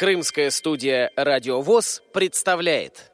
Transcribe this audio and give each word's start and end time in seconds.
Крымская 0.00 0.50
студия 0.50 1.10
«Радио 1.14 1.60
ВОЗ» 1.60 2.02
представляет. 2.14 3.12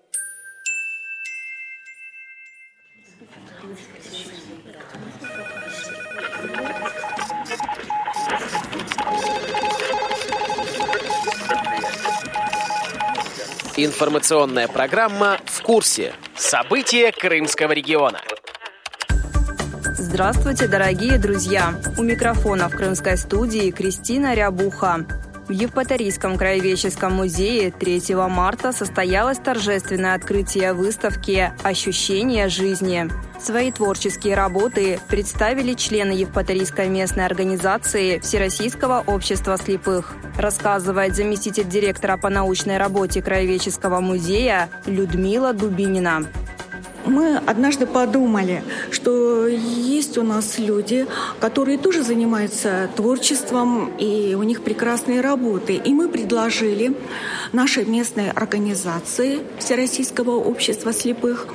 Информационная 13.76 14.68
программа 14.68 15.40
«В 15.46 15.62
курсе». 15.62 16.14
События 16.36 17.10
Крымского 17.10 17.72
региона. 17.72 18.20
Здравствуйте, 19.82 20.68
дорогие 20.68 21.18
друзья! 21.18 21.74
У 21.98 22.04
микрофона 22.04 22.68
в 22.68 22.76
крымской 22.76 23.16
студии 23.16 23.72
Кристина 23.72 24.34
Рябуха. 24.34 25.04
В 25.48 25.52
Евпаторийском 25.52 26.36
краеведческом 26.36 27.12
музее 27.14 27.70
3 27.70 28.16
марта 28.28 28.72
состоялось 28.72 29.38
торжественное 29.38 30.16
открытие 30.16 30.72
выставки 30.72 31.52
«Ощущение 31.62 32.48
жизни». 32.48 33.08
Свои 33.40 33.70
творческие 33.70 34.34
работы 34.34 34.98
представили 35.06 35.74
члены 35.74 36.10
Евпаторийской 36.10 36.88
местной 36.88 37.26
организации 37.26 38.18
Всероссийского 38.18 39.04
общества 39.06 39.56
слепых, 39.56 40.16
рассказывает 40.36 41.14
заместитель 41.14 41.68
директора 41.68 42.16
по 42.16 42.28
научной 42.28 42.78
работе 42.78 43.22
Краеведческого 43.22 44.00
музея 44.00 44.68
Людмила 44.86 45.52
Дубинина 45.52 46.26
мы 47.06 47.36
однажды 47.36 47.86
подумали, 47.86 48.62
что 48.90 49.46
есть 49.46 50.18
у 50.18 50.22
нас 50.22 50.58
люди, 50.58 51.06
которые 51.40 51.78
тоже 51.78 52.02
занимаются 52.02 52.90
творчеством, 52.96 53.92
и 53.98 54.34
у 54.34 54.42
них 54.42 54.62
прекрасные 54.62 55.20
работы. 55.20 55.74
И 55.74 55.94
мы 55.94 56.08
предложили 56.08 56.94
нашей 57.52 57.84
местной 57.84 58.30
организации 58.30 59.40
Всероссийского 59.58 60.32
общества 60.32 60.92
слепых 60.92 61.46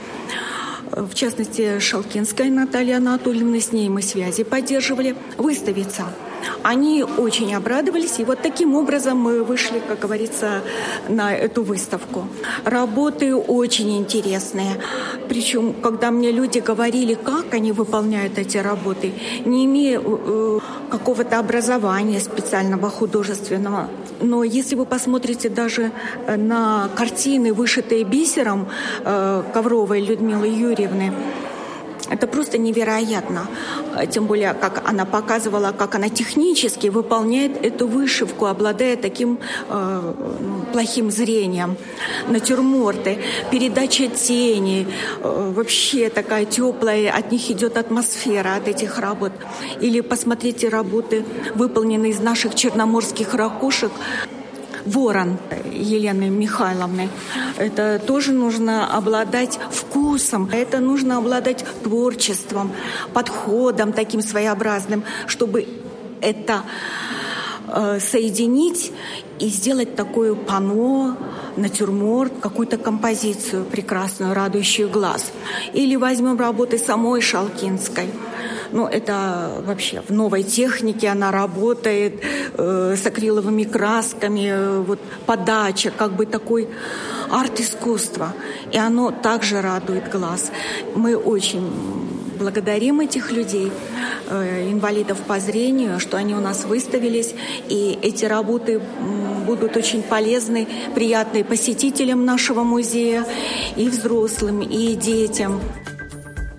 в 0.92 1.14
частности, 1.14 1.80
Шалкинская 1.80 2.50
Наталья 2.50 2.98
Анатольевна, 2.98 3.62
с 3.62 3.72
ней 3.72 3.88
мы 3.88 4.02
связи 4.02 4.44
поддерживали, 4.44 5.16
выставиться– 5.38 6.04
они 6.64 7.04
очень 7.04 7.54
обрадовались, 7.56 8.20
и 8.20 8.26
вот 8.26 8.40
таким 8.42 8.76
образом 8.76 9.18
мы 9.18 9.44
вышли, 9.44 9.82
как 9.88 10.00
говорится, 10.00 10.62
на 11.10 11.34
эту 11.34 11.64
выставку. 11.64 12.28
Работы 12.66 13.36
очень 13.36 13.98
интересные. 13.98 14.78
Причем, 15.30 15.74
когда 15.74 16.12
мне 16.12 16.32
люди 16.32 16.60
говорили, 16.60 17.14
как 17.14 17.54
они 17.54 17.72
выполняют 17.72 18.38
эти 18.38 18.58
работы, 18.58 19.14
не 19.46 19.66
имея 19.66 20.02
э, 20.04 20.60
какого-то 20.90 21.40
образования 21.40 22.20
специального 22.20 22.90
художественного, 22.90 23.90
но 24.22 24.44
если 24.44 24.76
вы 24.76 24.86
посмотрите 24.86 25.50
даже 25.50 25.92
на 26.28 26.90
картины, 26.96 27.54
вышитые 27.54 28.04
бисером 28.04 28.68
э, 29.04 29.44
Ковровой 29.54 30.02
Людмилы 30.02 30.48
Юрьевны, 30.48 31.14
это 32.12 32.28
просто 32.28 32.58
невероятно. 32.58 33.48
Тем 34.10 34.26
более, 34.26 34.54
как 34.54 34.84
она 34.88 35.06
показывала, 35.06 35.72
как 35.72 35.96
она 35.96 36.10
технически 36.10 36.88
выполняет 36.88 37.66
эту 37.66 37.88
вышивку, 37.88 38.46
обладая 38.46 38.98
таким 38.98 39.40
э, 39.70 40.14
ну, 40.40 40.66
плохим 40.74 41.10
зрением. 41.10 41.78
Натюрморты, 42.28 43.20
передача 43.50 44.08
тени, 44.08 44.88
э, 45.22 45.52
вообще 45.56 46.10
такая 46.10 46.46
теплая, 46.46 47.12
от 47.12 47.32
них 47.32 47.50
идет 47.50 47.78
атмосфера 47.78 48.56
от 48.56 48.68
этих 48.68 49.00
работ. 49.00 49.32
Или 49.80 50.02
посмотрите 50.02 50.68
работы, 50.68 51.26
выполненные 51.56 52.12
из 52.12 52.20
наших 52.20 52.56
черноморских 52.56 53.34
ракушек. 53.34 53.92
Ворон 54.86 55.38
Елены 55.72 56.30
Михайловны. 56.30 57.10
Это 57.58 58.00
тоже 58.00 58.32
нужно 58.32 58.96
обладать 58.96 59.60
вкусом, 59.72 60.50
это 60.52 60.80
нужно 60.80 61.18
обладать 61.18 61.66
творчеством, 61.84 62.72
подходом 63.14 63.94
таким 63.94 64.22
своеобразным, 64.22 65.04
чтобы 65.28 65.68
это 66.22 66.64
э, 67.68 68.00
соединить 68.00 68.92
и 69.40 69.48
сделать 69.48 69.96
такое 69.96 70.36
пано, 70.36 71.18
натюрморт, 71.58 72.34
какую-то 72.42 72.78
композицию 72.78 73.66
прекрасную, 73.66 74.34
радующую 74.34 74.90
глаз. 74.90 75.32
Или 75.74 75.96
возьмем 75.96 76.38
работы 76.40 76.78
самой 76.78 77.22
Шалкинской– 77.22 78.10
ну, 78.72 78.88
это 78.88 79.62
вообще 79.66 80.02
в 80.08 80.12
новой 80.12 80.44
технике 80.44 81.10
она 81.10 81.32
работает 81.32 82.22
э, 82.58 82.96
с 82.96 83.06
акриловыми 83.06 83.64
красками, 83.64 84.50
э, 84.52 84.80
вот 84.80 85.00
подача, 85.26 85.92
как 85.92 86.14
бы 86.14 86.26
такой 86.26 86.68
арт-искусство. 87.30 88.34
И 88.72 88.78
оно 88.78 89.12
также 89.12 89.62
радует 89.62 90.10
глаз. 90.12 90.52
Мы 90.96 91.16
очень 91.16 91.70
благодарим 92.40 93.02
этих 93.02 93.32
людей, 93.32 93.72
э, 94.30 94.72
инвалидов 94.72 95.20
по 95.28 95.40
зрению, 95.40 96.00
что 96.00 96.18
они 96.18 96.34
у 96.34 96.40
нас 96.40 96.66
выставились. 96.66 97.36
И 97.70 98.00
эти 98.02 98.26
работы 98.26 98.82
будут 99.46 99.78
очень 99.78 100.02
полезны, 100.02 100.68
приятны 100.96 101.44
посетителям 101.44 102.26
нашего 102.26 102.64
музея, 102.64 103.26
и 103.76 103.90
взрослым, 103.90 104.62
и 104.62 104.96
детям 104.96 105.62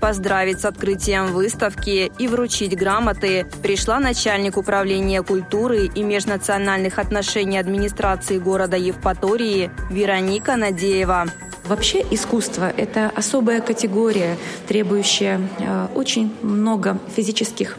поздравить 0.02 0.60
с 0.60 0.64
открытием 0.64 1.28
выставки 1.28 2.10
и 2.18 2.26
вручить 2.26 2.76
грамоты 2.76 3.46
пришла 3.62 4.00
начальник 4.00 4.56
управления 4.56 5.22
культуры 5.22 5.86
и 5.86 6.02
межнациональных 6.02 6.98
отношений 6.98 7.56
администрации 7.56 8.38
города 8.38 8.76
Евпатории 8.76 9.70
Вероника 9.90 10.56
Надеева. 10.56 11.26
Вообще 11.66 12.04
искусство– 12.10 12.68
это 12.76 13.12
особая 13.14 13.60
категория, 13.60 14.36
требующая 14.66 15.40
э, 15.60 15.86
очень 15.94 16.34
много 16.42 16.98
физических 17.14 17.78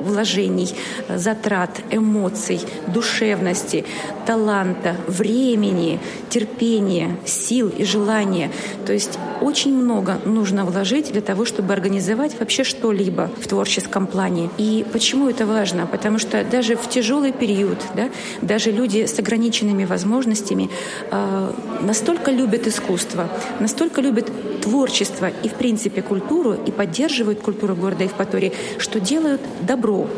вложений, 0.00 0.74
затрат, 1.08 1.80
эмоций, 1.90 2.60
душевности, 2.86 3.84
таланта, 4.26 4.96
времени, 5.06 6.00
терпения, 6.28 7.16
сил 7.24 7.68
и 7.68 7.84
желания. 7.84 8.50
То 8.86 8.92
есть 8.92 9.18
очень 9.40 9.74
много 9.74 10.18
нужно 10.24 10.64
вложить 10.64 11.12
для 11.12 11.20
того, 11.20 11.44
чтобы 11.44 11.72
организовать 11.72 12.38
вообще 12.38 12.64
что-либо 12.64 13.30
в 13.40 13.46
творческом 13.46 14.06
плане. 14.06 14.50
И 14.58 14.84
почему 14.92 15.28
это 15.28 15.46
важно? 15.46 15.86
Потому 15.86 16.18
что 16.18 16.44
даже 16.44 16.76
в 16.76 16.88
тяжелый 16.88 17.32
период, 17.32 17.78
да, 17.94 18.10
даже 18.42 18.70
люди 18.70 19.06
с 19.06 19.18
ограниченными 19.18 19.84
возможностями 19.84 20.70
э, 21.10 21.52
настолько 21.82 22.30
любят 22.30 22.66
искусство, 22.66 23.28
настолько 23.60 24.00
любят 24.00 24.30
творчество 24.62 25.30
и, 25.42 25.48
в 25.48 25.54
принципе, 25.54 26.02
культуру, 26.02 26.54
и 26.54 26.70
поддерживают 26.70 27.40
культуру 27.40 27.76
города 27.76 28.04
Евпатории, 28.04 28.52
что 28.78 28.98
делают 28.98 29.40
добро 29.62 30.08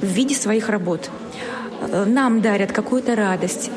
в 0.00 0.06
виде 0.06 0.34
своих 0.34 0.68
работ. 0.68 1.10
Э, 1.80 2.04
нам 2.04 2.40
дарят 2.40 2.72
какую-то 2.72 3.14
радость, 3.14 3.70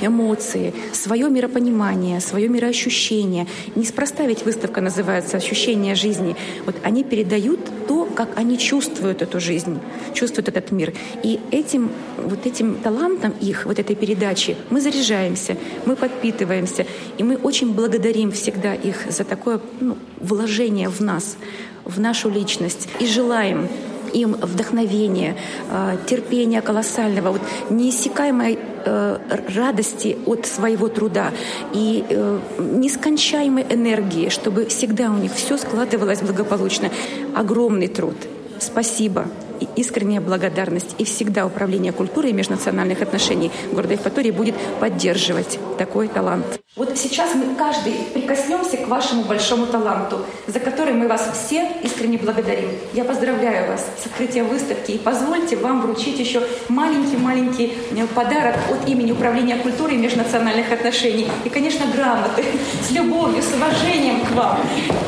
эмоции, 0.00 0.72
свое 0.92 1.28
миропонимание, 1.28 2.20
свое 2.20 2.48
мироощущение. 2.48 3.46
Неспроста 3.74 4.26
ведь 4.26 4.44
выставка 4.44 4.80
называется 4.80 5.36
«Ощущение 5.36 5.94
жизни». 5.94 6.36
Вот 6.66 6.76
они 6.82 7.04
передают 7.04 7.60
то, 7.86 8.04
как 8.04 8.28
они 8.36 8.58
чувствуют 8.58 9.22
эту 9.22 9.40
жизнь, 9.40 9.78
чувствуют 10.14 10.48
этот 10.48 10.70
мир. 10.70 10.92
И 11.22 11.40
этим, 11.50 11.90
вот 12.16 12.46
этим 12.46 12.76
талантом 12.76 13.32
их, 13.40 13.66
вот 13.66 13.78
этой 13.78 13.96
передачи, 13.96 14.56
мы 14.70 14.80
заряжаемся, 14.80 15.56
мы 15.86 15.96
подпитываемся. 15.96 16.86
И 17.18 17.22
мы 17.22 17.36
очень 17.36 17.72
благодарим 17.72 18.30
всегда 18.32 18.74
их 18.74 19.06
за 19.10 19.24
такое 19.24 19.60
ну, 19.80 19.96
вложение 20.20 20.88
в 20.88 21.00
нас, 21.00 21.36
в 21.84 21.98
нашу 22.00 22.30
личность. 22.30 22.88
И 23.00 23.06
желаем 23.06 23.68
им 24.14 24.32
вдохновения, 24.34 25.36
э, 25.70 25.96
терпения 26.06 26.62
колоссального, 26.62 27.32
вот 27.32 27.42
неиссякаемой 27.70 28.58
э, 28.84 29.18
радости 29.54 30.16
от 30.26 30.46
своего 30.46 30.88
труда 30.88 31.32
и 31.72 32.04
э, 32.08 32.38
нескончаемой 32.58 33.66
энергии, 33.68 34.28
чтобы 34.28 34.66
всегда 34.66 35.10
у 35.10 35.16
них 35.16 35.32
все 35.32 35.56
складывалось 35.56 36.20
благополучно. 36.20 36.90
Огромный 37.34 37.88
труд. 37.88 38.16
Спасибо 38.58 39.26
искренняя 39.76 40.20
благодарность. 40.20 40.94
И 40.98 41.04
всегда 41.04 41.46
Управление 41.46 41.92
культуры 41.92 42.30
и 42.30 42.32
межнациональных 42.32 43.02
отношений 43.02 43.50
города 43.72 43.94
Евпатории 43.94 44.30
будет 44.30 44.54
поддерживать 44.80 45.58
такой 45.78 46.08
талант. 46.08 46.44
Вот 46.76 46.96
сейчас 46.96 47.34
мы 47.34 47.56
каждый 47.56 47.92
прикоснемся 48.14 48.76
к 48.76 48.86
вашему 48.86 49.24
большому 49.24 49.66
таланту, 49.66 50.20
за 50.46 50.60
который 50.60 50.94
мы 50.94 51.08
вас 51.08 51.28
все 51.34 51.66
искренне 51.82 52.18
благодарим. 52.18 52.68
Я 52.92 53.04
поздравляю 53.04 53.72
вас 53.72 53.84
с 54.00 54.06
открытием 54.06 54.46
выставки 54.46 54.92
и 54.92 54.98
позвольте 54.98 55.56
вам 55.56 55.82
вручить 55.82 56.20
еще 56.20 56.40
маленький-маленький 56.68 57.72
э, 57.90 58.06
подарок 58.14 58.56
от 58.70 58.88
имени 58.88 59.10
Управления 59.10 59.56
культуры 59.56 59.94
и 59.94 59.96
межнациональных 59.96 60.70
отношений. 60.70 61.26
И, 61.44 61.48
конечно, 61.48 61.84
грамоты 61.86 62.44
с 62.86 62.92
любовью, 62.92 63.42
с 63.42 63.52
уважением 63.54 64.24
к 64.24 64.30
вам. 64.32 64.60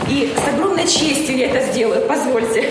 И 0.09 0.33
с 0.37 0.49
огромной 0.53 0.89
честью 0.89 1.37
я 1.37 1.47
это 1.47 1.71
сделаю, 1.71 2.05
позвольте 2.09 2.69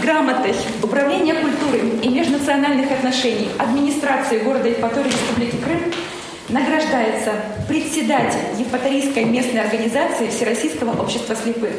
грамотой 0.00 0.54
Управления 0.82 1.34
культуры 1.34 1.80
и 2.02 2.08
межнациональных 2.08 2.90
отношений 2.90 3.48
администрации 3.58 4.38
города 4.38 4.68
Евпатории 4.68 5.08
Республики 5.08 5.56
Крым 5.62 5.92
Награждается 6.50 7.32
председатель 7.68 8.58
Евпаторийской 8.58 9.24
местной 9.24 9.60
организации 9.60 10.28
Всероссийского 10.28 11.00
общества 11.00 11.36
слепых 11.36 11.70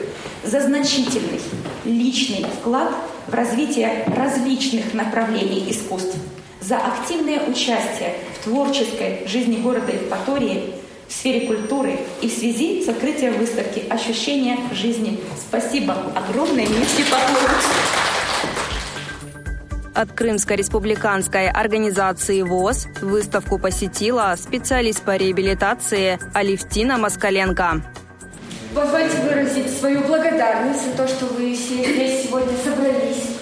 за 0.45 0.61
значительный 0.61 1.41
личный 1.83 2.45
вклад 2.45 2.89
в 3.27 3.33
развитие 3.33 4.05
различных 4.15 4.93
направлений 4.93 5.69
искусств, 5.69 6.15
за 6.61 6.77
активное 6.77 7.41
участие 7.45 8.15
в 8.39 8.45
творческой 8.45 9.27
жизни 9.27 9.57
города 9.57 9.91
Евпатории 9.91 10.73
в 11.09 11.11
сфере 11.11 11.47
культуры 11.47 11.99
и 12.21 12.29
в 12.29 12.31
связи 12.31 12.81
с 12.81 12.87
открытием 12.87 13.33
выставки 13.33 13.83
«Ощущение 13.89 14.57
жизни». 14.71 15.19
Спасибо 15.37 15.97
огромное, 16.15 16.65
Мисси 16.65 17.03
Попович. 17.03 18.10
От 20.01 20.13
Крымской 20.13 20.55
республиканской 20.55 21.47
организации 21.47 22.41
ВОЗ 22.41 22.87
выставку 23.01 23.59
посетила 23.59 24.33
специалист 24.35 25.03
по 25.03 25.15
реабилитации 25.15 26.17
Алевтина 26.33 26.97
Москаленко. 26.97 27.83
Позвольте 28.73 29.17
выразить 29.17 29.69
свою 29.77 30.01
благодарность 30.01 30.87
за 30.87 30.97
то, 30.97 31.07
что 31.07 31.27
вы 31.27 31.53
здесь 31.53 32.23
сегодня 32.23 32.57
собрались, 32.63 33.37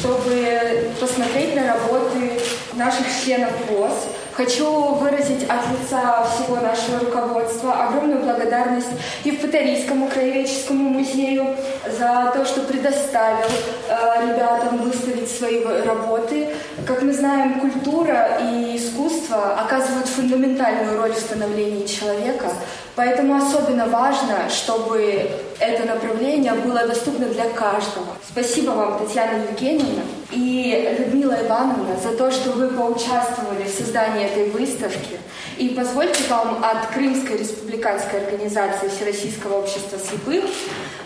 чтобы 0.00 0.90
посмотреть 0.98 1.54
на 1.54 1.74
работы 1.74 2.40
наших 2.74 3.06
членов 3.24 3.52
ВОЗ– 3.68 3.92
Хочу 4.40 4.94
выразить 4.94 5.44
от 5.50 5.68
лица 5.68 6.24
всего 6.24 6.56
нашего 6.56 7.00
руководства 7.00 7.74
огромную 7.74 8.22
благодарность 8.22 8.88
Евпаторийскому 9.22 10.08
краеведческому 10.08 10.88
музею 10.88 11.54
за 11.84 12.32
то, 12.34 12.46
что 12.46 12.62
предоставил 12.62 13.50
э, 13.90 14.26
ребятам 14.26 14.78
выставить 14.78 15.30
свои 15.30 15.62
работы. 15.84 16.48
Как 16.86 17.02
мы 17.02 17.12
знаем, 17.12 17.60
культура 17.60 18.40
и 18.40 18.78
искусство 18.78 19.60
оказывают 19.60 20.08
фундаментальную 20.08 20.96
роль 20.98 21.12
в 21.12 21.18
становлении 21.18 21.84
человека, 21.84 22.50
поэтому 22.96 23.36
особенно 23.36 23.88
важно, 23.88 24.48
чтобы 24.48 25.32
это 25.58 25.84
направление 25.84 26.54
было 26.54 26.86
доступно 26.86 27.26
для 27.26 27.50
каждого. 27.50 28.16
Спасибо 28.26 28.70
вам, 28.70 29.00
Татьяна 29.00 29.42
Евгеньевна 29.50 30.00
и 30.30 30.96
Людмила 30.98 31.34
Ивановна, 31.44 31.96
за 32.02 32.16
то, 32.16 32.30
что 32.30 32.52
вы 32.52 32.68
поучаствовали 32.68 33.64
в 33.64 33.68
создании 33.68 34.24
этой 34.24 34.50
выставки. 34.50 35.18
И 35.58 35.70
позвольте 35.70 36.24
вам 36.28 36.64
от 36.64 36.86
Крымской 36.94 37.36
республиканской 37.36 38.24
организации 38.24 38.88
Всероссийского 38.88 39.58
общества 39.58 39.98
слепых 39.98 40.44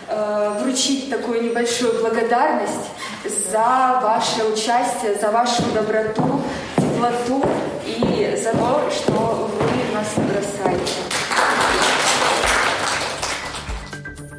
э, 0.07 0.59
вручить 0.61 1.09
такую 1.09 1.43
небольшую 1.43 1.99
благодарность 1.99 2.89
за 3.51 3.99
ваше 4.01 4.43
участие, 4.45 5.15
за 5.19 5.31
вашу 5.31 5.63
доброту, 5.73 6.41
теплоту 6.77 7.43
и 7.85 8.39
за 8.41 8.51
то, 8.51 8.89
что 8.91 9.49
вы 9.59 9.93
нас 9.93 10.07
бросаете. 10.15 11.04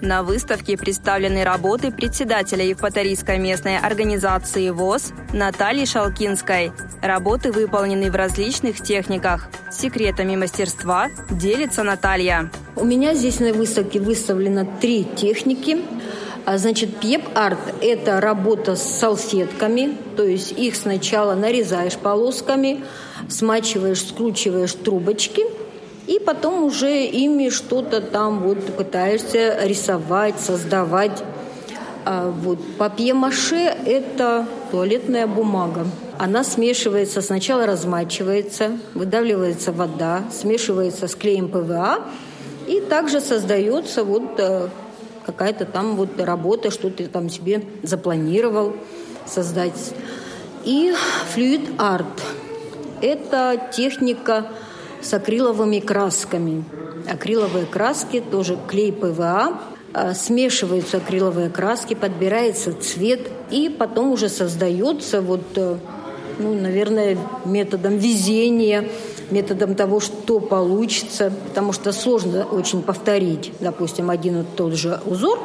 На 0.06 0.22
выставке 0.22 0.76
представлены 0.76 1.42
работы 1.42 1.90
председателя 1.90 2.64
Евпаторийской 2.64 3.40
местной 3.40 3.76
организации 3.76 4.70
ВОЗ 4.70 5.12
Натальи 5.32 5.84
Шалкинской. 5.84 6.70
Работы 7.02 7.50
выполнены 7.50 8.08
в 8.12 8.14
различных 8.14 8.80
техниках. 8.80 9.48
Секретами 9.72 10.36
мастерства 10.36 11.08
делится 11.28 11.82
Наталья. 11.82 12.52
У 12.76 12.84
меня 12.84 13.14
здесь 13.14 13.40
на 13.40 13.52
выставке 13.52 13.98
выставлено 13.98 14.64
три 14.80 15.02
техники. 15.02 15.78
А, 16.44 16.56
значит, 16.56 16.98
пьеп-арт– 16.98 17.58
это 17.82 18.20
работа 18.20 18.76
с 18.76 18.82
салфетками, 18.82 19.96
то 20.16 20.22
есть 20.22 20.52
их 20.52 20.76
сначала 20.76 21.34
нарезаешь 21.34 21.96
полосками, 21.96 22.84
смачиваешь, 23.28 24.06
скручиваешь 24.06 24.72
трубочки– 24.72 25.42
и 26.06 26.20
потом 26.20 26.64
уже 26.64 27.04
ими 27.04 27.48
что-то 27.48 28.00
там 28.00 28.40
вот 28.40 28.64
пытаешься 28.76 29.58
рисовать, 29.64 30.38
создавать. 30.40 31.22
А 32.04 32.30
вот 32.30 32.60
папье-маше– 32.78 33.56
это 33.86 34.46
туалетная 34.70 35.26
бумага. 35.26 35.86
Она 36.18 36.44
смешивается, 36.44 37.20
сначала 37.20 37.66
размачивается, 37.66 38.78
выдавливается 38.94 39.72
вода, 39.72 40.22
смешивается 40.32 41.08
с 41.08 41.16
клеем 41.16 41.48
ПВА, 41.48 41.98
и 42.68 42.80
также 42.80 43.20
создается 43.20 44.04
вот 44.04 44.38
э, 44.38 44.68
какая-то 45.24 45.64
там 45.64 45.96
вот 45.96 46.20
работа, 46.20 46.70
что 46.70 46.90
ты 46.90 47.06
там 47.06 47.28
себе 47.28 47.64
запланировал 47.82 48.74
создать. 49.26 49.92
И 50.64 50.94
флюид-арт– 51.34 52.22
это 53.02 53.60
техника– 53.72 54.46
с 55.06 55.14
акриловыми 55.14 55.78
красками. 55.78 56.64
Акриловые 57.08 57.66
краски, 57.66 58.20
тоже 58.20 58.58
клей 58.66 58.92
ПВА, 58.92 59.60
а, 59.94 60.14
смешиваются 60.14 60.96
акриловые 60.96 61.48
краски, 61.48 61.94
подбирается 61.94 62.72
цвет, 62.74 63.30
и 63.50 63.68
потом 63.68 64.12
уже 64.12 64.28
создается 64.28 65.20
вот, 65.20 65.44
э, 65.54 65.76
ну, 66.40 66.54
наверное, 66.54 67.16
методом 67.44 67.98
везения, 67.98 68.88
методом 69.30 69.76
того, 69.76 70.00
что 70.00 70.40
получится, 70.40 71.32
потому 71.48 71.72
что 71.72 71.92
сложно 71.92 72.44
очень 72.44 72.82
повторить, 72.82 73.52
допустим, 73.60 74.10
один 74.10 74.40
и 74.40 74.44
тот 74.56 74.74
же 74.74 75.00
узор. 75.06 75.38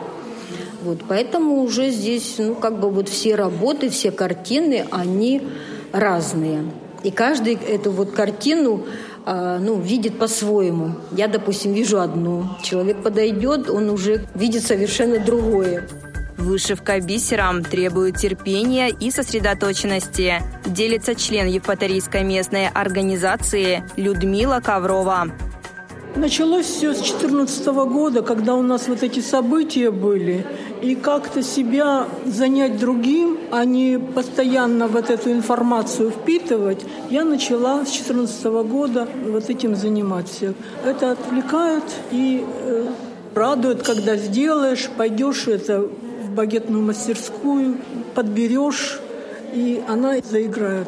Вот, 0.84 1.02
поэтому 1.08 1.62
уже 1.62 1.92
здесь, 1.92 2.36
ну, 2.40 2.56
как 2.56 2.80
бы 2.80 2.90
вот 2.90 3.08
все 3.08 3.36
работы, 3.36 3.90
все 3.90 4.10
картины, 4.10 4.88
они 4.90 5.44
разные. 5.92 6.66
И 7.04 7.12
каждый 7.12 7.56
эту 7.56 7.92
вот 7.92 8.12
картину 8.12 8.84
ну, 9.26 9.80
видит 9.80 10.18
по-своему. 10.20 10.96
Я, 11.12 11.28
допустим, 11.28 11.74
вижу 11.74 12.00
одну. 12.00 12.46
Человек 12.64 13.04
подойдет, 13.04 13.70
он 13.70 13.90
уже 13.90 14.26
видит 14.36 14.64
совершенно 14.64 15.20
другое. 15.20 15.88
Вышивка 16.38 17.00
бисером 17.00 17.64
требует 17.64 18.18
терпения 18.18 18.90
и 18.90 19.12
сосредоточенности, 19.12 20.42
делится 20.66 21.14
член 21.14 21.48
Евпаторийской 21.48 22.24
местной 22.24 22.68
организации 22.68 23.84
Людмила 23.96 24.60
Коврова. 24.60 25.28
Началось 26.16 26.66
все 26.66 26.94
с 26.94 26.98
2014 26.98 27.68
года, 27.68 28.22
когда 28.22 28.56
у 28.56 28.62
нас 28.62 28.90
вот 28.90 29.02
эти 29.02 29.22
события 29.22 29.92
были. 29.92 30.46
И 30.82 30.96
как-то 30.96 31.42
себя 31.42 32.08
занять 32.26 32.78
другим, 32.78 33.38
а 33.50 33.64
не 33.64 33.98
постоянно 33.98 34.88
вот 34.88 35.10
эту 35.10 35.32
информацию 35.32 36.12
впитывать, 36.12 36.84
я 37.10 37.24
начала 37.24 37.86
с 37.86 37.92
2014 37.92 38.46
года 38.68 39.08
вот 39.26 39.50
этим 39.50 39.76
заниматься. 39.76 40.54
Это 40.86 41.12
отвлекает 41.12 41.84
и 42.12 42.44
э, 42.46 42.88
радует, 43.34 43.84
когда 43.84 44.18
сделаешь, 44.18 44.90
пойдешь 44.98 45.48
это 45.48 45.80
в 45.80 46.32
багетную 46.36 46.84
мастерскую, 46.84 47.78
подберешь, 48.16 49.00
и 49.54 49.82
она 49.88 50.16
заиграет. 50.30 50.88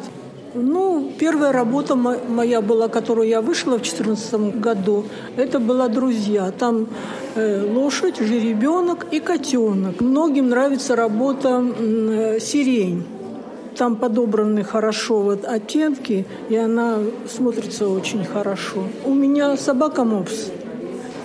Ну, 0.56 1.10
первая 1.18 1.50
работа 1.50 1.96
моя 1.96 2.60
была, 2.60 2.86
которую 2.86 3.26
я 3.26 3.40
вышла 3.40 3.72
в 3.72 3.82
2014 3.82 4.60
году, 4.60 5.04
это 5.36 5.58
была 5.58 5.88
«Друзья». 5.88 6.52
Там 6.52 6.86
э, 7.34 7.64
лошадь, 7.74 8.18
жеребенок 8.18 9.06
и 9.10 9.18
котенок. 9.18 10.00
Многим 10.00 10.50
нравится 10.50 10.94
работа 10.94 11.60
э, 11.60 12.38
«Сирень». 12.40 13.04
Там 13.76 13.96
подобраны 13.96 14.62
хорошо 14.62 15.22
вот 15.22 15.44
оттенки, 15.44 16.24
и 16.48 16.54
она 16.54 16.98
смотрится 17.28 17.88
очень 17.88 18.24
хорошо. 18.24 18.84
У 19.04 19.12
меня 19.12 19.56
собака 19.56 20.04
Мопс. 20.04 20.52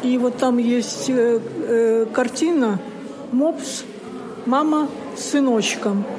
И 0.01 0.17
вот 0.17 0.37
там 0.37 0.57
есть 0.57 1.07
э, 1.07 2.07
картина 2.11 2.79
Мопс, 3.31 3.83
мама 4.47 4.87
с 5.15 5.25
сыночком– 5.25 6.03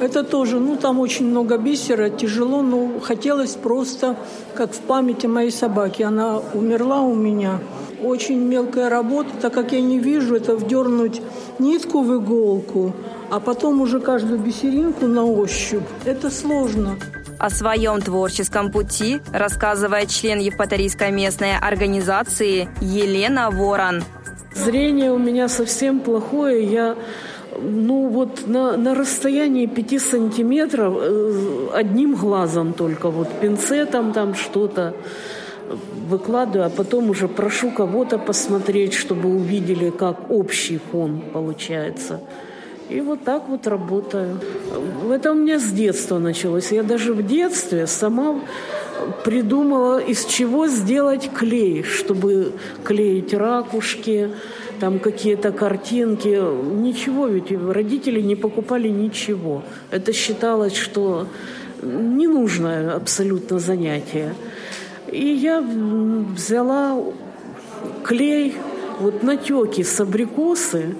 это 0.00 0.22
тоже, 0.22 0.58
ну, 0.58 0.76
там 0.76 1.00
очень 1.00 1.26
много 1.26 1.58
бисера, 1.58 2.10
тяжело, 2.10 2.62
но 2.62 3.00
хотелось 3.00 3.54
просто, 3.54 4.16
как 4.54 4.72
в 4.72 4.80
памяти 4.80 5.26
моей 5.26 5.50
собаки. 5.50 6.02
Она 6.02 6.40
умерла 6.54 7.00
у 7.00 7.14
меня. 7.14 7.58
Очень 8.02 8.38
мелкая 8.40 8.88
работа, 8.90 9.30
так 9.40 9.54
как 9.54 9.72
я 9.72 9.80
не 9.80 9.98
вижу, 9.98 10.36
это 10.36 10.56
вдернуть 10.56 11.22
нитку 11.58 12.02
в 12.02 12.16
иголку, 12.16 12.92
а 13.30 13.40
потом 13.40 13.80
уже 13.80 14.00
каждую 14.00 14.38
бисеринку 14.38 15.06
на 15.06 15.24
ощупь. 15.24 15.84
Это 16.04 16.30
сложно. 16.30 16.96
О 17.38 17.50
своем 17.50 18.00
творческом 18.00 18.70
пути 18.70 19.20
рассказывает 19.32 20.08
член 20.08 20.38
Евпаторийской 20.38 21.10
местной 21.10 21.56
организации 21.58 22.68
Елена 22.80 23.50
Ворон. 23.50 24.04
Зрение 24.54 25.10
у 25.10 25.18
меня 25.18 25.48
совсем 25.48 26.00
плохое. 26.00 26.64
Я 26.64 26.96
ну 27.60 28.08
вот 28.08 28.46
на, 28.46 28.76
на 28.76 28.94
расстоянии 28.94 29.66
пяти 29.66 29.98
сантиметров 29.98 30.94
э, 31.00 31.68
одним 31.74 32.14
глазом 32.14 32.72
только, 32.72 33.10
вот 33.10 33.28
пинцетом 33.40 34.12
там 34.12 34.34
что-то 34.34 34.94
выкладываю, 36.08 36.66
а 36.66 36.70
потом 36.70 37.10
уже 37.10 37.28
прошу 37.28 37.70
кого-то 37.70 38.18
посмотреть, 38.18 38.94
чтобы 38.94 39.28
увидели, 39.28 39.90
как 39.90 40.30
общий 40.30 40.78
фон 40.78 41.22
получается. 41.32 42.20
И 42.90 43.00
вот 43.00 43.24
так 43.24 43.48
вот 43.48 43.66
работаю. 43.66 44.40
Это 45.10 45.32
у 45.32 45.34
меня 45.34 45.58
с 45.58 45.70
детства 45.70 46.18
началось. 46.18 46.70
Я 46.70 46.82
даже 46.82 47.14
в 47.14 47.26
детстве 47.26 47.86
сама 47.86 48.40
придумала, 49.24 49.98
из 49.98 50.26
чего 50.26 50.68
сделать 50.68 51.30
клей, 51.32 51.82
чтобы 51.82 52.52
клеить 52.84 53.32
ракушки, 53.32 54.30
там 54.84 54.98
какие-то 54.98 55.50
картинки. 55.50 56.38
Ничего, 56.82 57.26
ведь 57.26 57.50
родители 57.50 58.20
не 58.20 58.36
покупали 58.36 58.88
ничего. 58.88 59.62
Это 59.90 60.12
считалось, 60.12 60.76
что 60.76 61.26
не 61.80 62.26
нужно 62.26 62.94
абсолютно 62.94 63.58
занятие. 63.58 64.34
И 65.10 65.26
я 65.26 65.64
взяла 66.36 67.02
клей, 68.02 68.56
вот 69.00 69.22
натеки 69.22 69.82
с 69.82 70.00
абрикосы, 70.00 70.94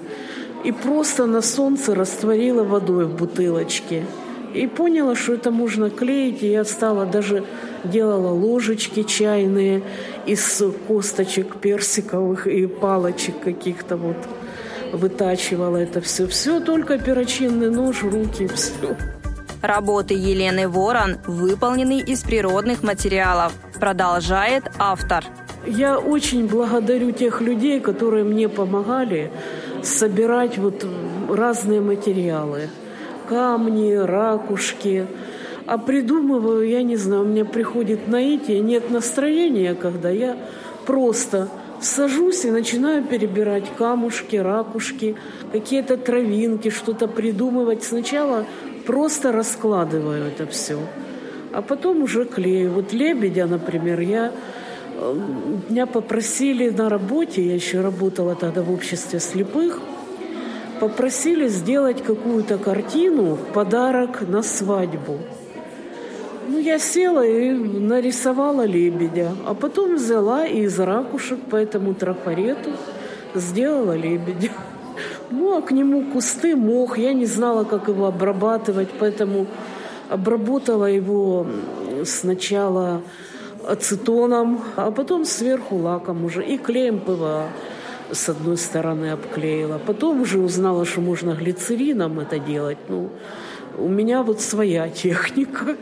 и 0.63 0.71
просто 0.71 1.27
на 1.27 1.43
солнце 1.43 1.93
растворила 1.93 2.63
водой 2.63 3.05
в 3.05 3.15
бутылочке. 3.15 4.03
И 4.55 4.67
поняла, 4.67 5.15
что 5.15 5.33
это 5.33 5.51
можно 5.51 5.89
клеить, 5.89 6.41
и 6.41 6.47
я 6.47 6.63
стала 6.63 7.05
даже 7.05 7.43
делала 7.83 8.31
ложечки 8.31 9.03
чайные 9.03 9.83
из 10.25 10.63
косточек 10.87 11.57
персиковых 11.57 12.47
и 12.47 12.65
палочек 12.65 13.41
каких-то 13.41 13.97
вот 13.97 14.15
вытачивала 14.93 15.75
это 15.75 15.99
все. 15.99 16.25
Все 16.27 16.61
только 16.61 16.97
перочинный 16.97 17.69
нож, 17.69 18.01
руки, 18.03 18.47
все. 18.47 18.95
Работы 19.61 20.13
Елены 20.13 20.69
Ворон 20.69 21.17
выполнены 21.27 21.99
из 21.99 22.21
природных 22.23 22.81
материалов, 22.81 23.51
продолжает 23.77 24.63
автор. 24.77 25.25
Я 25.67 25.99
очень 25.99 26.47
благодарю 26.47 27.11
тех 27.11 27.41
людей, 27.41 27.81
которые 27.81 28.23
мне 28.23 28.47
помогали 28.47 29.31
собирать 29.83 30.57
вот 30.57 30.85
разные 31.29 31.81
материалы. 31.81 32.69
Камни, 33.27 33.93
ракушки. 33.93 35.07
А 35.65 35.77
придумываю, 35.77 36.67
я 36.67 36.83
не 36.83 36.95
знаю, 36.95 37.23
у 37.23 37.25
меня 37.25 37.43
приходит 37.43 38.07
наитие, 38.07 38.59
нет 38.59 38.91
настроения, 38.91 39.73
когда 39.73 40.09
я 40.09 40.37
просто 40.85 41.49
сажусь 41.81 42.45
и 42.45 42.51
начинаю 42.51 43.03
перебирать 43.03 43.65
камушки, 43.77 44.35
ракушки, 44.35 45.15
какие-то 45.51 45.97
травинки, 45.97 46.69
что-то 46.69 47.07
придумывать. 47.07 47.83
Сначала 47.83 48.45
просто 48.85 49.31
раскладываю 49.31 50.25
это 50.25 50.45
все, 50.45 50.79
а 51.51 51.61
потом 51.61 52.03
уже 52.03 52.25
клею. 52.25 52.71
Вот 52.71 52.93
лебедя, 52.93 53.47
например, 53.47 53.99
я 54.01 54.31
э, 54.97 55.15
меня 55.69 55.85
попросили 55.87 56.69
на 56.69 56.89
работе, 56.89 57.41
я 57.41 57.55
еще 57.55 57.81
работала 57.81 58.35
тогда 58.35 58.61
в 58.61 58.71
обществе 58.71 59.19
слепых, 59.19 59.79
попросили 60.79 61.47
сделать 61.47 62.03
какую-то 62.03 62.57
картину 62.57 63.35
в 63.35 63.53
подарок 63.53 64.27
на 64.27 64.43
свадьбу. 64.43 65.19
Ну, 66.47 66.59
я 66.59 66.79
села 66.79 67.25
и 67.25 67.51
нарисовала 67.51 68.65
лебедя, 68.65 69.31
а 69.45 69.53
потом 69.53 69.95
взяла 69.95 70.45
и 70.45 70.61
из 70.61 70.79
ракушек 70.79 71.39
по 71.39 71.55
этому 71.55 71.93
трафарету 71.93 72.71
сделала 73.33 73.95
лебедя. 73.95 74.51
Ну, 75.31 75.57
а 75.57 75.61
к 75.61 75.71
нему 75.71 76.11
кусты, 76.11 76.55
мох. 76.55 76.97
Я 76.97 77.13
не 77.13 77.25
знала, 77.25 77.63
как 77.63 77.87
его 77.87 78.05
обрабатывать, 78.05 78.89
поэтому 78.99 79.47
обработала 80.09 80.85
его 80.85 81.47
сначала 82.05 83.01
ацетоном, 83.67 84.61
а 84.75 84.91
потом 84.91 85.25
сверху 85.25 85.77
лаком 85.77 86.25
уже 86.25 86.45
и 86.45 86.57
клеем 86.57 86.99
ПВА 86.99 87.47
с 88.11 88.29
одной 88.29 88.57
стороны 88.57 89.11
обклеила. 89.11 89.79
Потом 89.85 90.21
уже 90.21 90.39
узнала, 90.39 90.85
что 90.85 91.01
можно 91.01 91.31
глицерином 91.31 92.19
это 92.19 92.39
делать. 92.39 92.77
Ну, 92.87 93.09
у 93.77 93.87
меня 93.87 94.23
вот 94.23 94.41
своя 94.41 94.89
техника. 95.03 95.75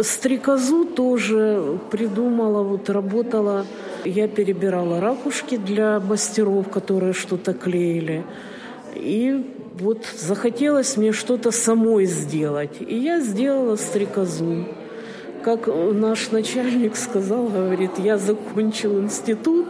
Стрекозу 0.00 0.84
тоже 0.84 1.78
придумала, 1.90 2.62
вот 2.62 2.88
работала. 2.90 3.66
Я 4.04 4.28
перебирала 4.28 5.00
ракушки 5.00 5.56
для 5.56 6.00
мастеров, 6.00 6.68
которые 6.70 7.12
что-то 7.12 7.52
клеили. 7.52 8.24
И 8.94 9.44
вот 9.78 10.06
захотелось 10.16 10.96
мне 10.96 11.12
что-то 11.12 11.50
самой 11.50 12.06
сделать. 12.06 12.76
И 12.80 12.96
я 12.96 13.20
сделала 13.20 13.76
стрекозу. 13.76 14.66
Как 15.42 15.66
наш 15.66 16.30
начальник 16.30 16.96
сказал, 16.96 17.46
говорит, 17.46 17.98
я 17.98 18.18
закончил 18.18 19.00
институт 19.00 19.66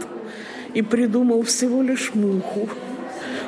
и 0.74 0.82
придумал 0.82 1.42
всего 1.42 1.82
лишь 1.82 2.14
муху. 2.14 2.68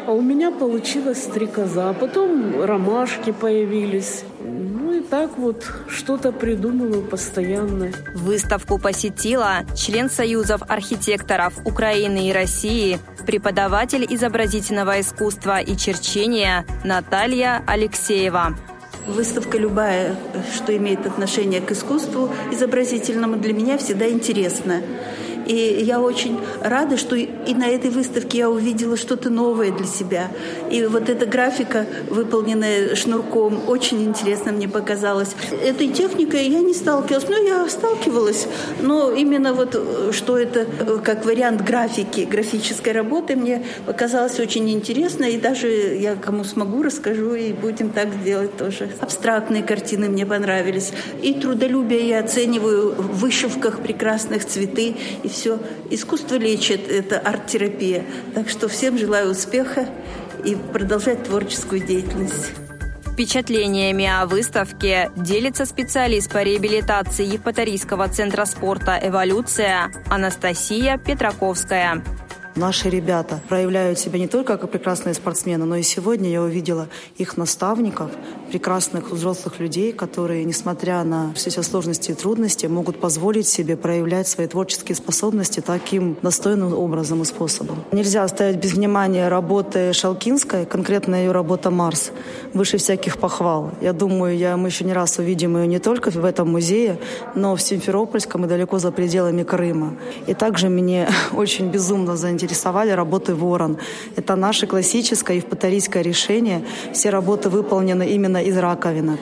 А 0.06 0.12
у 0.12 0.20
меня 0.20 0.50
получилась 0.50 1.22
стрекоза. 1.22 1.90
А 1.90 1.92
потом 1.92 2.62
ромашки 2.62 3.32
появились. 3.32 4.24
Ну 4.42 4.92
и 4.92 5.00
так 5.00 5.38
вот 5.38 5.64
что-то 5.88 6.32
придумываю 6.32 7.02
постоянно. 7.02 7.92
Выставку 8.14 8.78
посетила 8.78 9.58
член 9.76 10.10
Союзов 10.10 10.62
архитекторов 10.68 11.54
Украины 11.64 12.28
и 12.28 12.32
России, 12.32 12.98
преподаватель 13.26 14.06
изобразительного 14.08 15.00
искусства 15.00 15.60
и 15.60 15.76
черчения 15.76 16.64
Наталья 16.82 17.62
Алексеева. 17.66 18.56
Выставка 19.06 19.58
любая, 19.58 20.16
что 20.54 20.76
имеет 20.76 21.06
отношение 21.06 21.60
к 21.60 21.72
искусству 21.72 22.30
изобразительному, 22.52 23.36
для 23.36 23.52
меня 23.52 23.78
всегда 23.78 24.08
интересна. 24.08 24.82
И 25.50 25.82
я 25.82 26.00
очень 26.00 26.38
рада, 26.62 26.96
что 26.96 27.16
и 27.16 27.54
на 27.54 27.66
этой 27.66 27.90
выставке 27.90 28.38
я 28.38 28.48
увидела 28.48 28.96
что-то 28.96 29.30
новое 29.30 29.72
для 29.72 29.86
себя. 29.86 30.30
И 30.70 30.84
вот 30.84 31.08
эта 31.08 31.26
графика, 31.26 31.86
выполненная 32.08 32.94
шнурком, 32.94 33.68
очень 33.68 34.04
интересно 34.04 34.52
мне 34.52 34.68
показалась. 34.68 35.30
Этой 35.64 35.88
техникой 35.88 36.46
я 36.46 36.60
не 36.60 36.72
сталкивалась. 36.72 37.28
Ну, 37.28 37.44
я 37.44 37.68
сталкивалась, 37.68 38.46
но 38.80 39.10
именно 39.10 39.52
вот, 39.52 39.76
что 40.12 40.38
это 40.38 40.66
как 41.02 41.24
вариант 41.24 41.62
графики, 41.62 42.28
графической 42.30 42.92
работы, 42.92 43.34
мне 43.34 43.64
показалось 43.86 44.38
очень 44.38 44.70
интересно. 44.70 45.24
И 45.24 45.36
даже 45.36 45.66
я 45.68 46.14
кому 46.14 46.44
смогу, 46.44 46.84
расскажу, 46.84 47.34
и 47.34 47.52
будем 47.52 47.90
так 47.90 48.22
делать 48.22 48.56
тоже. 48.56 48.88
Абстрактные 49.00 49.64
картины 49.64 50.08
мне 50.08 50.24
понравились. 50.24 50.92
И 51.22 51.34
трудолюбие 51.34 52.08
я 52.08 52.20
оцениваю 52.20 52.92
в 52.92 53.18
вышивках 53.18 53.80
прекрасных 53.80 54.44
цветы 54.44 54.94
и 55.24 55.28
все 55.28 55.39
все. 55.40 55.58
Искусство 55.88 56.34
лечит, 56.36 56.88
это 56.90 57.18
арт-терапия. 57.18 58.04
Так 58.34 58.48
что 58.50 58.68
всем 58.68 58.98
желаю 58.98 59.30
успеха 59.30 59.88
и 60.44 60.54
продолжать 60.54 61.24
творческую 61.24 61.80
деятельность. 61.80 62.52
Впечатлениями 63.12 64.06
о 64.06 64.26
выставке 64.26 65.10
делится 65.16 65.64
специалист 65.66 66.30
по 66.30 66.42
реабилитации 66.42 67.24
Евпаторийского 67.26 68.08
центра 68.08 68.44
спорта 68.44 68.98
«Эволюция» 69.02 69.90
Анастасия 70.08 70.98
Петраковская. 70.98 72.02
Наши 72.60 72.90
ребята 72.90 73.40
проявляют 73.48 73.98
себя 73.98 74.18
не 74.18 74.28
только 74.28 74.58
как 74.58 74.70
прекрасные 74.70 75.14
спортсмены, 75.14 75.64
но 75.64 75.76
и 75.76 75.82
сегодня 75.82 76.28
я 76.28 76.42
увидела 76.42 76.88
их 77.16 77.38
наставников, 77.38 78.10
прекрасных 78.50 79.12
взрослых 79.12 79.60
людей, 79.60 79.92
которые, 79.92 80.44
несмотря 80.44 81.02
на 81.04 81.32
все 81.32 81.48
эти 81.48 81.60
сложности 81.60 82.10
и 82.10 82.14
трудности, 82.14 82.66
могут 82.66 83.00
позволить 83.00 83.48
себе 83.48 83.78
проявлять 83.78 84.28
свои 84.28 84.46
творческие 84.46 84.94
способности 84.94 85.60
таким 85.60 86.18
достойным 86.20 86.74
образом 86.74 87.22
и 87.22 87.24
способом. 87.24 87.82
Нельзя 87.92 88.24
оставить 88.24 88.56
без 88.56 88.74
внимания 88.74 89.28
работы 89.28 89.94
Шалкинской, 89.94 90.66
конкретно 90.66 91.14
ее 91.14 91.32
работа 91.32 91.70
«Марс», 91.70 92.12
выше 92.52 92.76
всяких 92.76 93.16
похвал. 93.16 93.70
Я 93.80 93.94
думаю, 93.94 94.36
я, 94.36 94.58
мы 94.58 94.68
еще 94.68 94.84
не 94.84 94.92
раз 94.92 95.18
увидим 95.18 95.56
ее 95.56 95.66
не 95.66 95.78
только 95.78 96.10
в 96.10 96.26
этом 96.26 96.50
музее, 96.50 96.98
но 97.34 97.56
в 97.56 97.62
Симферопольском 97.62 98.44
и 98.44 98.48
далеко 98.48 98.78
за 98.78 98.92
пределами 98.92 99.44
Крыма. 99.44 99.94
И 100.26 100.34
также 100.34 100.68
мне 100.68 101.08
очень 101.32 101.70
безумно 101.70 102.16
заинтересовали 102.50 102.90
работы 102.90 103.34
«Ворон». 103.34 103.78
Это 104.16 104.36
наше 104.36 104.66
классическое 104.66 105.36
и 105.36 105.40
евпаторийское 105.40 106.02
решение. 106.02 106.62
Все 106.92 107.10
работы 107.10 107.48
выполнены 107.48 108.08
именно 108.14 108.42
из 108.42 108.56
раковинок. 108.56 109.20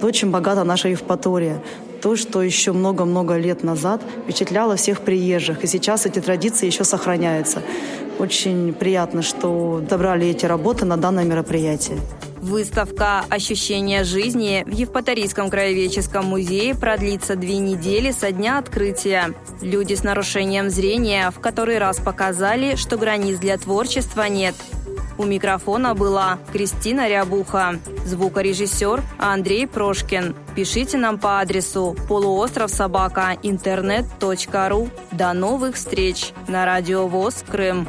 То, 0.00 0.10
чем 0.10 0.30
богата 0.30 0.64
наша 0.64 0.88
Евпатория. 0.88 1.62
То, 2.02 2.16
что 2.16 2.42
еще 2.42 2.72
много-много 2.72 3.38
лет 3.38 3.64
назад 3.64 4.02
впечатляло 4.24 4.76
всех 4.76 5.00
приезжих. 5.00 5.64
И 5.64 5.66
сейчас 5.66 6.06
эти 6.06 6.20
традиции 6.20 6.66
еще 6.66 6.84
сохраняются. 6.84 7.62
Очень 8.18 8.72
приятно, 8.72 9.22
что 9.22 9.80
добрали 9.88 10.26
эти 10.26 10.46
работы 10.46 10.84
на 10.84 10.96
данное 10.96 11.24
мероприятие. 11.24 11.96
Выставка 12.46 13.24
«Ощущение 13.28 14.04
жизни» 14.04 14.62
в 14.64 14.70
Евпаторийском 14.70 15.50
краеведческом 15.50 16.26
музее 16.26 16.76
продлится 16.76 17.34
две 17.34 17.58
недели 17.58 18.12
со 18.12 18.30
дня 18.30 18.58
открытия. 18.58 19.34
Люди 19.62 19.94
с 19.94 20.04
нарушением 20.04 20.70
зрения 20.70 21.32
в 21.32 21.40
который 21.40 21.78
раз 21.78 21.98
показали, 21.98 22.76
что 22.76 22.98
границ 22.98 23.38
для 23.40 23.58
творчества 23.58 24.28
нет– 24.28 24.54
у 25.18 25.24
микрофона 25.24 25.94
была 25.94 26.38
Кристина 26.52 27.08
Рябуха, 27.08 27.76
звукорежиссер 28.04 29.02
Андрей 29.18 29.66
Прошкин. 29.66 30.34
Пишите 30.54 30.98
нам 30.98 31.18
по 31.18 31.40
адресу 31.40 31.96
полуостров 32.06 32.70
собака 32.70 33.36
интернет.ру. 33.42 34.90
До 35.12 35.32
новых 35.32 35.76
встреч 35.76 36.32
на 36.48 36.66
радио 36.66 37.06
ВОЗ 37.06 37.44
Крым. 37.48 37.88